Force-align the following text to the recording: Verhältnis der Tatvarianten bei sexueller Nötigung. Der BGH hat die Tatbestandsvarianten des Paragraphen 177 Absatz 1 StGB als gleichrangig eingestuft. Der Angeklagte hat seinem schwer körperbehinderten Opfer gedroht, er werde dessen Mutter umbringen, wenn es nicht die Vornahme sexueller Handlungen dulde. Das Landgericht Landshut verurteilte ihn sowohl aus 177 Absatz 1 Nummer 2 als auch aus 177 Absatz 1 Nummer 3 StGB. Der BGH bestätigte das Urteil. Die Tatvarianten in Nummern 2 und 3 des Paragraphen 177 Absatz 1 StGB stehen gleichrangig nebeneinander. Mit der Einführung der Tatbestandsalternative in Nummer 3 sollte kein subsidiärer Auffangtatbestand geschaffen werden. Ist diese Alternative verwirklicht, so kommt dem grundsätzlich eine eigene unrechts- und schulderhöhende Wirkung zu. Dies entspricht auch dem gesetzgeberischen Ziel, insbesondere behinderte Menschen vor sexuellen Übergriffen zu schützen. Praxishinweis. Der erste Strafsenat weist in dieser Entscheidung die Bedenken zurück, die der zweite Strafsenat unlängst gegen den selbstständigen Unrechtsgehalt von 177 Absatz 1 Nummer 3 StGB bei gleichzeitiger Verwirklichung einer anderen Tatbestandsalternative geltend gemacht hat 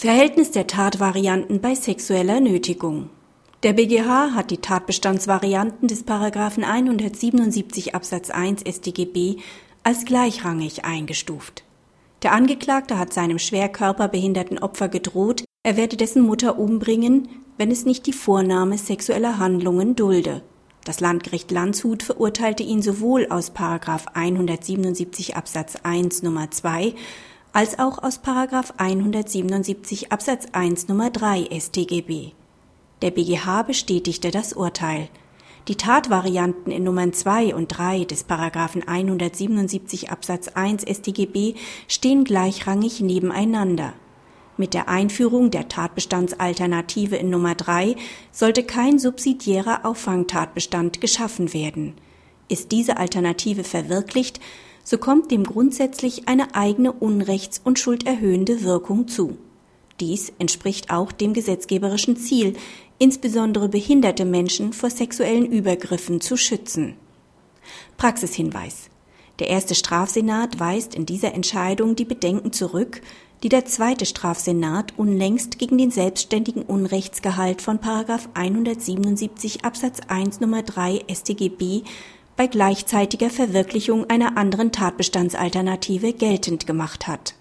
Verhältnis 0.00 0.50
der 0.50 0.66
Tatvarianten 0.66 1.60
bei 1.60 1.74
sexueller 1.74 2.40
Nötigung. 2.40 3.10
Der 3.62 3.74
BGH 3.74 4.30
hat 4.34 4.50
die 4.50 4.56
Tatbestandsvarianten 4.56 5.88
des 5.88 6.04
Paragraphen 6.04 6.64
177 6.64 7.94
Absatz 7.94 8.30
1 8.30 8.62
StGB 8.62 9.36
als 9.82 10.06
gleichrangig 10.06 10.86
eingestuft. 10.86 11.64
Der 12.22 12.32
Angeklagte 12.32 12.98
hat 12.98 13.12
seinem 13.12 13.38
schwer 13.38 13.68
körperbehinderten 13.68 14.58
Opfer 14.58 14.88
gedroht, 14.88 15.44
er 15.64 15.76
werde 15.76 15.98
dessen 15.98 16.22
Mutter 16.22 16.58
umbringen, 16.58 17.28
wenn 17.58 17.70
es 17.70 17.84
nicht 17.84 18.06
die 18.06 18.14
Vornahme 18.14 18.78
sexueller 18.78 19.36
Handlungen 19.36 19.96
dulde. 19.96 20.40
Das 20.82 21.00
Landgericht 21.00 21.50
Landshut 21.50 22.02
verurteilte 22.02 22.62
ihn 22.62 22.80
sowohl 22.80 23.26
aus 23.28 23.52
177 23.54 25.36
Absatz 25.36 25.76
1 25.82 26.22
Nummer 26.22 26.50
2 26.50 26.94
als 27.52 27.78
auch 27.78 28.02
aus 28.02 28.20
177 28.24 30.12
Absatz 30.12 30.46
1 30.52 30.88
Nummer 30.88 31.10
3 31.10 31.48
StGB. 31.58 32.32
Der 33.02 33.10
BGH 33.10 33.62
bestätigte 33.62 34.30
das 34.30 34.52
Urteil. 34.52 35.08
Die 35.68 35.76
Tatvarianten 35.76 36.72
in 36.72 36.84
Nummern 36.84 37.12
2 37.12 37.54
und 37.54 37.68
3 37.68 38.04
des 38.04 38.24
Paragraphen 38.24 38.86
177 38.86 40.10
Absatz 40.10 40.48
1 40.48 40.84
StGB 40.84 41.54
stehen 41.86 42.24
gleichrangig 42.24 43.00
nebeneinander. 43.00 43.92
Mit 44.56 44.74
der 44.74 44.88
Einführung 44.88 45.50
der 45.50 45.68
Tatbestandsalternative 45.68 47.16
in 47.16 47.30
Nummer 47.30 47.54
3 47.54 47.96
sollte 48.30 48.62
kein 48.62 48.98
subsidiärer 48.98 49.84
Auffangtatbestand 49.84 51.00
geschaffen 51.00 51.52
werden. 51.54 51.94
Ist 52.48 52.72
diese 52.72 52.96
Alternative 52.96 53.64
verwirklicht, 53.64 54.40
so 54.90 54.98
kommt 54.98 55.30
dem 55.30 55.44
grundsätzlich 55.44 56.26
eine 56.26 56.56
eigene 56.56 56.90
unrechts- 56.90 57.60
und 57.62 57.78
schulderhöhende 57.78 58.64
Wirkung 58.64 59.06
zu. 59.06 59.38
Dies 60.00 60.32
entspricht 60.40 60.90
auch 60.90 61.12
dem 61.12 61.32
gesetzgeberischen 61.32 62.16
Ziel, 62.16 62.54
insbesondere 62.98 63.68
behinderte 63.68 64.24
Menschen 64.24 64.72
vor 64.72 64.90
sexuellen 64.90 65.46
Übergriffen 65.46 66.20
zu 66.20 66.36
schützen. 66.36 66.96
Praxishinweis. 67.98 68.90
Der 69.38 69.48
erste 69.48 69.76
Strafsenat 69.76 70.58
weist 70.58 70.96
in 70.96 71.06
dieser 71.06 71.34
Entscheidung 71.34 71.94
die 71.94 72.04
Bedenken 72.04 72.52
zurück, 72.52 73.00
die 73.44 73.48
der 73.48 73.66
zweite 73.66 74.06
Strafsenat 74.06 74.94
unlängst 74.98 75.60
gegen 75.60 75.78
den 75.78 75.92
selbstständigen 75.92 76.62
Unrechtsgehalt 76.62 77.62
von 77.62 77.78
177 77.78 79.64
Absatz 79.64 80.00
1 80.08 80.40
Nummer 80.40 80.62
3 80.64 81.04
StGB 81.08 81.84
bei 82.40 82.46
gleichzeitiger 82.46 83.28
Verwirklichung 83.28 84.08
einer 84.08 84.38
anderen 84.38 84.72
Tatbestandsalternative 84.72 86.14
geltend 86.14 86.66
gemacht 86.66 87.06
hat 87.06 87.34